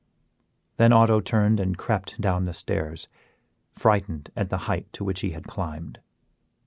Then 0.77 0.93
Otto 0.93 1.19
turned 1.19 1.59
and 1.59 1.77
crept 1.77 2.19
down 2.19 2.45
the 2.45 2.53
stairs, 2.55 3.07
frightened 3.71 4.31
at 4.35 4.49
the 4.49 4.57
height 4.65 4.91
to 4.93 5.03
which 5.03 5.19
he 5.21 5.29
had 5.33 5.43
climbed. 5.45 5.99